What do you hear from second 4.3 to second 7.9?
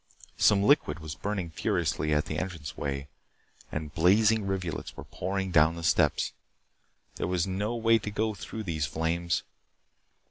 rivulets were pouring down the steps. There was no